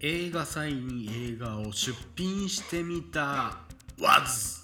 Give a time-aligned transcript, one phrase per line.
[0.00, 3.58] 映画祭に映画を出品してみた。
[4.00, 4.62] わず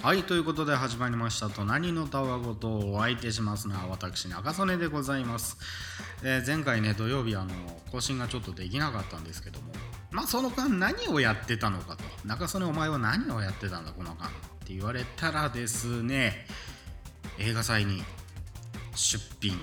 [0.00, 5.58] はいということで始まりました「隣のたわごと」お相手しますのは私中曽根でございます、
[6.22, 7.52] えー前回ね土曜日あの
[7.90, 9.72] 更新がちょっとできなかったんですけども。
[10.12, 12.04] まあその間何をやってたのかと。
[12.24, 14.30] 中曽根お前は何をやってたんだこの間っ
[14.64, 16.46] て言われたらですね
[17.38, 18.04] 映画祭に
[18.94, 19.58] 出品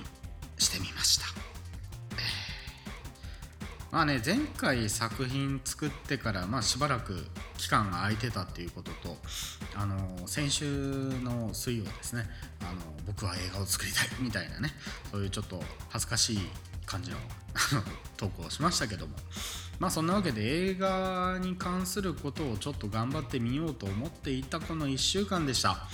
[0.57, 1.25] してみました。
[3.91, 7.25] まあね前回作品作ってから、まあ、しばらく
[7.57, 9.17] 期間が空いてたっていうことと
[9.75, 10.65] あの先週
[11.23, 12.25] の水曜ですね。
[12.61, 14.71] あの僕は映画を作りたいみたいなね。
[15.11, 16.39] そういうちょっと恥ずかしい
[16.85, 17.17] 感じの
[18.17, 19.15] 投稿をしましたけども。
[19.79, 25.87] まあそんなわけで映画に関することをちょっと頑張ってみようと思っていたこの1週間でした。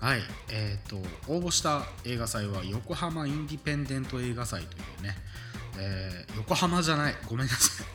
[0.00, 0.20] はい。
[0.50, 0.96] えー、と
[1.30, 5.14] 応募した映画祭は横浜インディペンデント映画祭というね、
[5.78, 7.14] えー横浜じゃない。
[7.28, 7.86] ごめんなさい。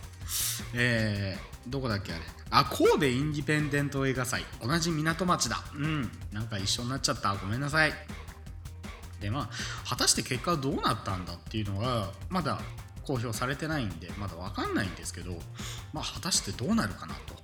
[0.75, 2.21] えーどこだっけあれ。
[2.51, 4.45] あ神戸インディペンデント映画祭。
[4.61, 5.63] 同じ港町だ。
[5.73, 6.11] うん。
[6.31, 7.33] なんか一緒になっちゃった。
[7.35, 7.93] ごめんなさい。
[9.19, 12.59] でまあ果たして結果どうなったんだっていうのがまだ
[13.05, 15.31] 公表されてないんでまだ分かんないんですけど
[15.93, 17.34] まあ果たしてどうなるかなと、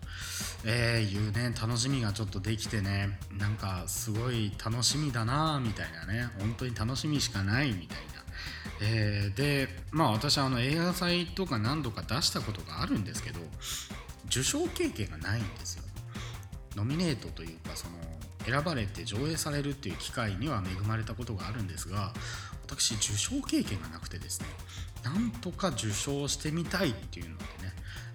[0.63, 8.03] えーいうね楽しみがちょっとできてねなんかすごい楽しみだなみたいなね本当に楽しみしかないみたいな。
[8.83, 13.39] えーでまあ私あの映画祭とか何度か出したことがあるんですけど
[14.27, 15.83] 受賞経験がないんですよ。
[16.75, 17.93] ノミネートというかその
[18.45, 22.13] 選ばれて上映されるっていう機会には恵まれたことがあるんですが
[22.63, 24.47] 私受賞経験がなくてですね
[25.03, 27.73] なんとか受賞してみたいっていうのでね、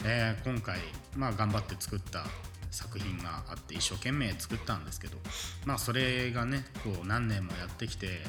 [0.09, 0.79] えー今回、
[1.17, 2.25] まあ、頑張って作った
[2.71, 5.17] 作品があって一生懸命作ったんですけど
[5.65, 8.21] まあそれがねこう何年もやってきて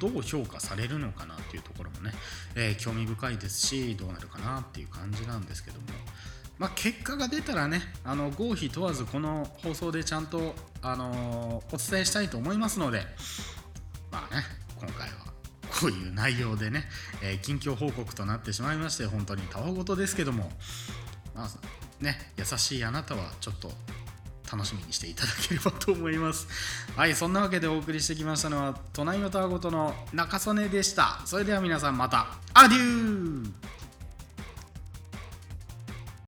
[0.00, 2.12] どう評価されるのかなっていうところもね、
[2.54, 5.86] えー興味深いですしどうなるかなっていう感じなんですけども、
[6.58, 13.02] まあ、結果が出たらねあの合否問わずこの放送でちゃんと、あのーお伝えしたいと思いますので
[14.12, 14.42] まあね
[15.84, 16.84] という内容でね、
[17.22, 20.50] えー近況報告となってしまいまして本当にたわごとですけども
[21.34, 21.48] まあ
[22.02, 23.70] ね優しいあなたはちょっと
[24.50, 26.48] 楽しみにしていただければと思います。
[26.96, 31.20] はいそんなわけでお送りしてきましたのは隣のたわごとの中曽根でした。
[31.26, 32.28] それでは皆さんまた。
[32.54, 33.63] アデュー。